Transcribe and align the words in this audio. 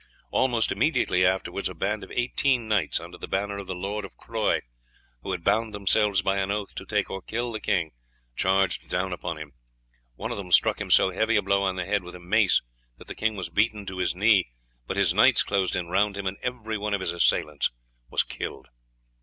Almost 0.31 0.71
immediately 0.71 1.23
afterwards 1.23 1.69
a 1.69 1.75
band 1.75 2.03
of 2.03 2.09
eighteen 2.11 2.67
knights, 2.67 2.99
under 2.99 3.19
the 3.19 3.27
banner 3.27 3.59
of 3.59 3.67
the 3.67 3.75
Lord 3.75 4.03
of 4.03 4.17
Croye, 4.17 4.61
who 5.21 5.31
had 5.31 5.43
bound 5.43 5.75
themselves 5.75 6.23
by 6.23 6.39
an 6.39 6.49
oath 6.49 6.73
to 6.73 6.87
take 6.87 7.11
or 7.11 7.21
kill 7.21 7.51
the 7.51 7.59
king, 7.59 7.91
charged 8.35 8.89
down 8.89 9.13
upon 9.13 9.37
him. 9.37 9.53
One 10.15 10.31
of 10.31 10.37
them 10.37 10.49
struck 10.49 10.81
him 10.81 10.89
so 10.89 11.11
heavy 11.11 11.35
a 11.35 11.43
blow 11.43 11.61
on 11.61 11.75
the 11.75 11.85
head 11.85 12.03
with 12.03 12.15
a 12.15 12.19
mace 12.19 12.63
that 12.97 13.05
the 13.05 13.13
king 13.13 13.35
was 13.35 13.49
beaten 13.49 13.85
to 13.85 13.99
his 13.99 14.15
knee, 14.15 14.49
but 14.87 14.97
his 14.97 15.13
knights 15.13 15.43
closed 15.43 15.75
in 15.75 15.89
round 15.89 16.17
him, 16.17 16.25
and 16.25 16.37
every 16.41 16.79
one 16.79 16.95
of 16.95 17.01
his 17.01 17.11
assailants 17.11 17.69
was 18.09 18.23
killed. 18.23 18.69